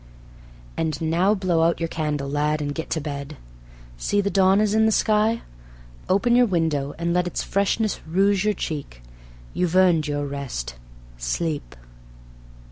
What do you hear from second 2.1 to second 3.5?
lad, and get to bed.